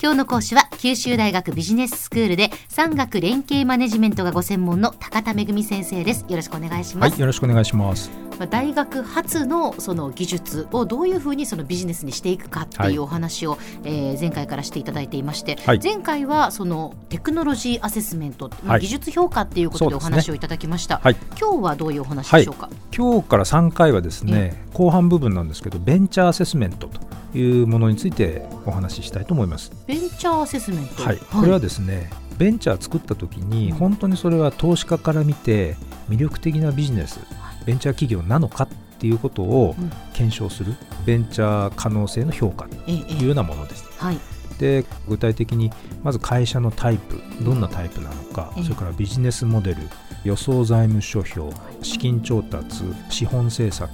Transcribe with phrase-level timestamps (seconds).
[0.00, 6.26] 今日の講師は九州大学ビジネススクールで産学連携マネジメントがご専門の高田恵先生です。
[6.28, 8.23] よろしくお願いします、はい、よろしくお願いします。
[8.38, 15.80] まあ大学発のその技術をどういうふうにそのビジネスにしていくかっていうお話を、えー前回からしていただいていまして、はい。
[15.82, 21.16] 前回はそのテクノロジーアセスメント、まあはい技術評価っていうことでお話をいただきました、はい。
[21.40, 29.72] 今日はどういうお話でしょうか、今日から3回はですね、後半部分なんですけど、ベンチャーアセスメントというものについてお話ししたいと思います。
[29.86, 31.02] ベンチャーアセスメント？
[31.02, 33.76] はい、これはですね、ベンチャー作った時に、うん。
[33.78, 35.76] 本当にそれは投資家から見て
[36.08, 37.20] 魅力的なビジネス、
[37.64, 38.68] ベンチャー企業なのかっ
[38.98, 39.90] ていうことをうん。
[40.12, 40.74] 検証する、
[41.04, 43.84] ベンチャー可能性の評価というようなものです。
[43.98, 44.18] はい。
[44.58, 45.72] で具体的に
[46.04, 48.62] まず会社のタイプどんなタイプなのか、ええ。
[48.62, 49.80] それからビジネスモデル
[50.22, 53.90] 予想財務諸表資金調達資本政策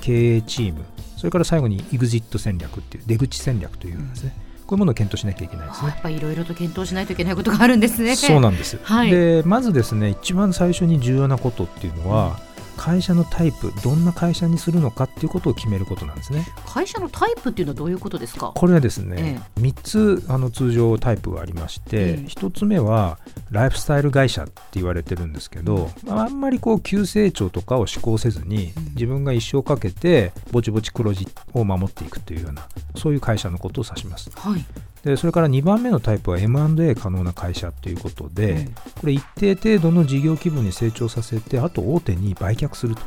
[0.00, 0.84] 経営チーム
[1.16, 4.34] それから最後に EXIT 戦略っていう出口戦略というですね、
[4.66, 5.88] こういうものを検討しなきゃいけないですね。
[5.88, 6.02] あやっ。
[6.02, 8.16] ぱりいろいろと検討しないといけないことがあるんですね。
[8.16, 9.10] そうなんです、はい。
[9.10, 12.40] でまずですね一番最初に重要なことっていうのは、
[12.80, 16.46] 会社のタイプどんな会社にするのかっていうことを決めることなんですね。
[16.64, 18.52] 会社のタイプっていうのはどういうことですか？
[18.54, 22.24] これはですね、3つあの通常タイプがありまして、ええ。
[22.26, 23.18] 1つ目は
[23.50, 28.84] ライフスタイル会社って言われてるんですけど、あんまりこう急成長とかを志向せずに、うん。
[28.94, 34.30] 自分が一生かけてぼちぼち黒字を守っていくというようなそういう会社のことを指します。
[34.34, 34.64] はい
[35.04, 38.66] でそれから2番目のタイプは M&A 可能な会社ということで、うん。
[38.66, 43.00] これ一定程度の事業規模に成長させてあと大手に売却すると、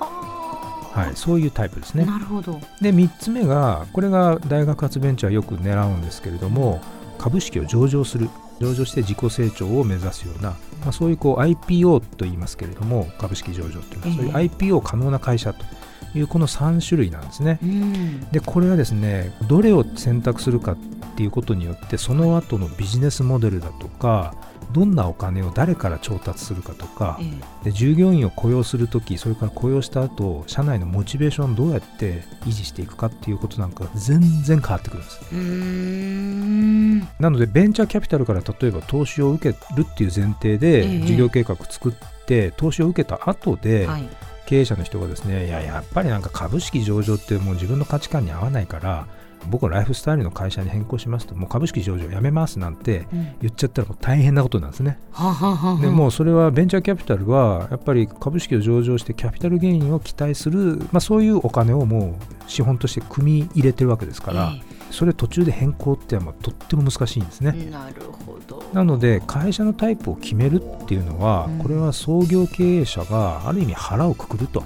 [0.00, 0.16] は
[0.96, 2.06] はい、そういうタイプですね。
[2.06, 2.58] なるほど。
[2.80, 6.80] で3つ目がこれが大学発ベンチャーよく狙うんですけれども
[7.18, 8.28] 株式を上場する。
[8.58, 14.16] 上場して自己成長を目指すような、まあ、そういうこう IPO と言いますけれども株式上場っていうのは、ええ。
[14.16, 15.62] そういう IPO 可能な会社と
[16.16, 17.58] いうこの3種類なんですね。
[17.62, 18.20] うん。
[18.30, 20.76] でこれはですねどれを選択するかっ
[21.16, 24.34] ていうことによってその後のビジネスモデルだとか
[24.72, 27.24] どんなお金を誰から調達するかとかえ
[27.62, 27.64] え。
[27.66, 35.20] で従業員を雇用するときそれから雇用した後社内のモチベーションをどうやって維持していくかっていうことなんかが全然変わってくるんです。
[37.20, 41.06] なのでベンチャーキャピタルから例えば投資を受けるっていう前提でええ。
[41.06, 41.92] 事業計画作っ
[42.26, 44.08] て投資を受けた後ではい。
[44.46, 49.08] 経営者の人がですねいややっぱりなんか株式上場ってもう自分の価値観に合わないから
[49.46, 53.36] 僕はライフスタイルの会社に変更しますともう株式上場やめますなんてうん。
[53.40, 54.98] 言っちゃったらもう大変なことなんですね。
[55.12, 67.54] ははははでもうそれはベンチャーキャピタルはやっぱり株式を上場してキャピタルゲインを期待する、まあ、そういうお金をもう資本として組み入れてるわけですから、えそれ途中で変更ってもうとっても難しいんですね。
[67.56, 68.62] えなるほど。
[68.72, 71.58] なので会社のタイプを決めるっていうのは、うん。
[71.58, 74.64] これは創業経営者がある意味腹をくくると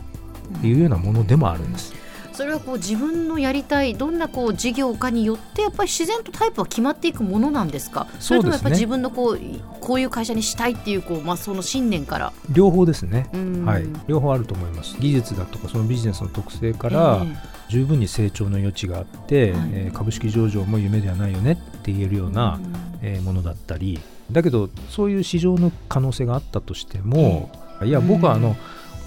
[0.63, 1.95] いうようなものでもあるんです。
[2.33, 8.07] それはこう自分のやりたいどんなこう事業かによってやっぱり自然とタイプは決まっていくものなんですか？
[8.19, 9.41] それともやっぱり自分のこう
[9.81, 12.33] こういう会社にしたいっていうこう、まあ、その信念から？
[12.51, 13.65] 両方ですね、うん。
[13.65, 14.97] はい、両方あると思います。
[15.01, 17.37] 技術だとかそのビジネスの特性から、え
[17.69, 19.71] 十分に成長の余地があって、はい。
[19.73, 22.61] えー株式上場も夢ではないよねって言えるようえな、
[23.03, 24.01] えーものだったり。
[24.33, 27.51] だけどそういう市場の可能性があったとしても、
[27.85, 28.57] いや僕はあの、うん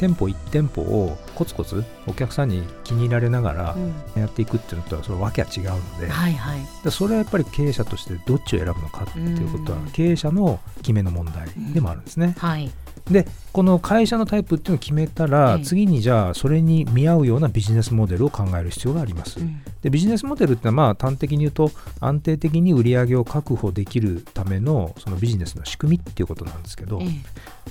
[0.04, 4.22] 店舗1店舗をコツコツお客さんに気に入られながらうん。
[4.22, 6.60] やっていくっていうのとはそれわけは違うので、はいはい。
[6.84, 9.92] でそれはやっぱり経営者としてどっちを選ぶのかっていうことはうん。
[9.92, 12.36] 経営者の決めの問題でもあるんですね。
[12.38, 12.70] はい
[13.10, 15.64] でこの会社のタイプっていうのを決めたら、ええ。
[15.64, 19.40] 次にじゃあそれに見合うようなビジネスモデルを考える必要があります。
[19.40, 19.62] うん。
[19.82, 27.06] でビジネスモデルってのはまあ端的に言うと安定的に売り上げを確保できるためのそのビジネスの仕組みっていうことなんですけど、え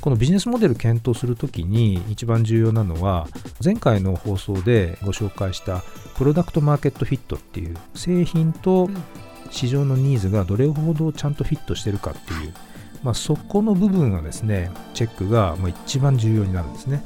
[0.00, 3.26] このビジネスモデル検討するときに一番重要なのは
[3.64, 5.82] 前回の放送でご紹介した
[6.16, 8.96] プロダクトマーケットフィットっていう製品とうん。
[9.52, 12.54] 市場のニーズがどれほどちゃんとフィットしてるかっていう、
[13.02, 17.02] まあ、そこの部分がですねチェックがもう一番重要になるんですね。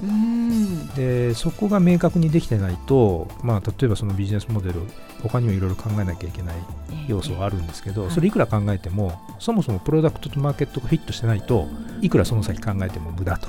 [0.94, 4.80] でそこが明確にできてないと、まあ、例えばそのビジネスモデル
[5.22, 6.56] 他にもいろいろ考えなきゃいけない
[7.08, 8.10] 要素はあるんですけど、はい。
[8.10, 11.66] それいくら考えてもそもそもプロダクトとマーケットがフィットしてないと
[12.00, 13.48] いくらその先考えても無駄と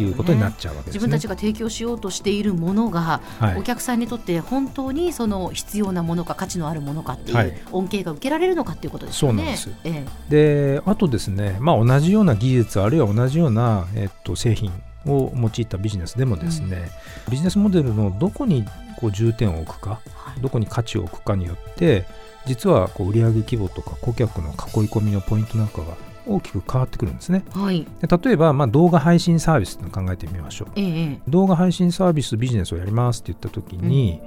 [0.00, 0.98] いうことになっちゃうわけですね。
[0.98, 3.58] 自分たちが提供しようとしているものが、はい。
[3.58, 7.48] お客さんにとって本当にその必要なものか価値のあるものかっていはい。
[7.48, 9.38] う恩恵が受けられるのかっていうことですよね。
[9.38, 9.70] そうなんです。
[9.84, 14.72] えであとですね、まあ、同じような技術あるいは同じような、えっと、製品
[15.06, 16.90] を用いたビジネスでもですね、
[17.30, 18.64] ビジネスモデルのどこに
[18.96, 20.40] こう重点を置くかえはい。
[20.40, 22.06] どこに価値を置くかによって
[22.46, 24.54] 実はこう売上規模とか顧客の囲い
[24.88, 27.44] 込みのポイントなんかが大きく変わってくるんですね。
[27.52, 27.86] はい。
[28.00, 30.68] で例えば、まあ、動画配信サービスっのを考えてみましょう。
[30.76, 34.20] えええ動画配信サービスビジネスをやりますって言った時に、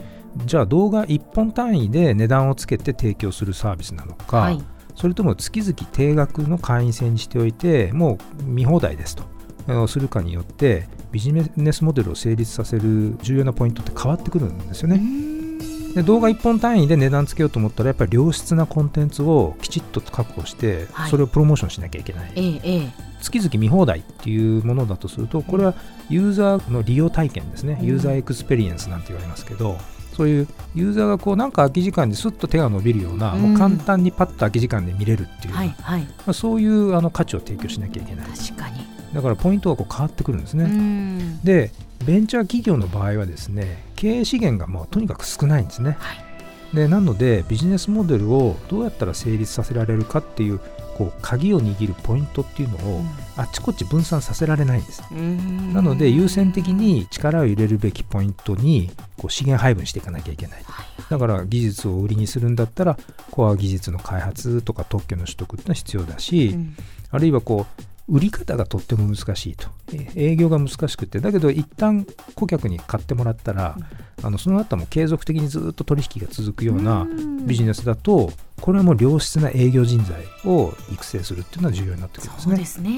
[0.46, 4.62] じゃあ動画1本単位で値段をつけて提供するサービスなのか、はい、
[4.96, 9.24] それとも月々定額の会員制にしておいてもう見放題ですと。
[9.88, 15.37] するかによってビジネスモデルを成立させる重要なポイントって変わってくるんですよね。
[15.95, 25.74] で動画1本単位で値段つけようと思ったらやっぱり良質なコンテンツをきちっと確保して、それをプロモーションしなきゃいけない、ええ、月々見放題っていうものだとするとこれは
[26.10, 29.78] ユーザーの利用体験ですね、 user experience なんて言われますけど
[30.16, 38.28] そういうユーザーがこうなんか空き時間ですっと手が伸びるような、もう簡単にパッと空き時間で見れるっていう、はいはい、まあ、そういうあの価値を提供しなきゃいけない。
[38.28, 38.86] 確かに。
[39.13, 41.40] だからポイントがこう変わってくるんですね。
[41.44, 41.72] で
[42.06, 50.60] ベンチャー企業の場合はですね経営資源がもうとにかく少ないんですね、はい、でなのでビジネスモデルをどうやったら成立させられるかっていう
[50.98, 53.02] こう鍵を握るポイントっていうのを
[53.36, 55.04] あっちこっち分散させられないんです。
[55.12, 60.64] なので優先的に力を入れるべきポイントにこう資源配分していかなきゃいけない。
[61.08, 62.98] だから技術を売りにするんだったら
[63.30, 66.58] コア技術の開発とか特許の取得っていうのは必要だし、
[67.12, 69.68] あるいはこう売り方がとっても難しいと。
[70.15, 71.19] 営業が難しくて。
[71.19, 72.06] だけど一旦
[72.36, 73.77] 顧客に買ってもらったら、
[74.19, 77.06] うん、あのその後も継続的にずっと取引が続くような
[77.45, 78.31] ビジネスだと
[78.62, 82.57] これはもう良質な営業人材を育成するっていうのは重要になってくるんですね。
[82.57, 82.92] ですね。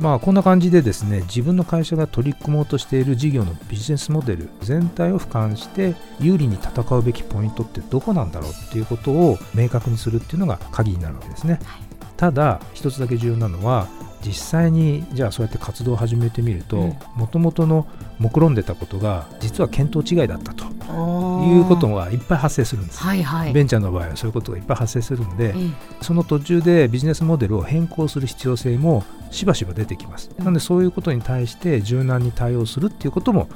[0.00, 11.60] まあこんな感じでですね自分の会社が取り組もうとしている事業のビジネスモデル全体を俯瞰して有利に戦うべきポイントってどこなんだろうっていうことを明確にするっていうのが鍵になるわけですね。
[11.64, 11.89] はい
[12.20, 13.88] ただ一つだけ重要なのは
[14.22, 17.86] 実際にじゃあそうやって活動を始めてみるともともとの
[18.18, 20.66] 目論んでたことが実は見当違いだったと。
[21.40, 25.54] いうことがいっぱい発生するんです、はいはい、ベンチャーの場合はそういうことがいっぱい発生するんで、
[26.02, 33.48] その途中でビジネスモデルを変更する必要性もしばしば出てきます、なのでそういうことに対して柔軟に対応するっていうことも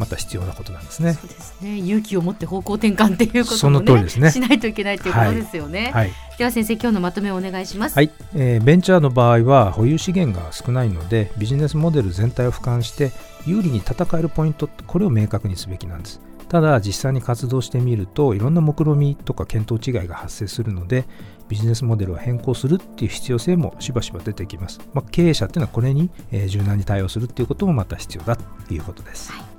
[0.00, 1.12] また必要なことなんですね。
[1.12, 5.82] そうですね勇気を持って方向転換っていうことも、ね、ねしないといけないということですよね。
[5.82, 7.96] はいはい、では先生今日のまとめをお願いします。
[7.96, 13.12] はい、えー、ベンチャーの場合は保有資源が少ないのでビジネスモデル全体を俯瞰して
[13.46, 16.18] 有利に戦えるポイントこれを明確にすべきなんです。
[16.48, 21.04] ただ実際に活動してみるといろんな目論みとか検討違いが発生するので
[21.48, 24.80] ビジネスモデルを変更するっていう必要性もしばしば出てきます。
[24.94, 29.32] まあ、経営者っていうのはこれに、えー、柔軟に対応するっていうこともまた必要だということです。
[29.32, 29.49] はい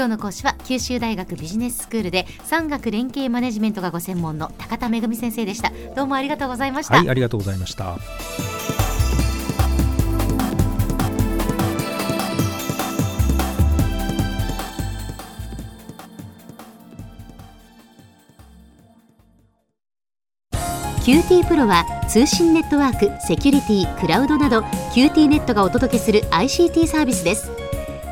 [0.00, 5.70] 今日の講師は九州大学ビジネススクールで産学連携マネジメントがご専門の高田恵先生でした。
[5.94, 6.96] どうもありがとうございました。
[6.96, 7.98] はいありがとうございました。
[21.04, 24.60] QT PRO は通信ネットワーク、セキュリティ、クラウドなど
[24.94, 27.59] QT ネットがお届けする ICT サービスです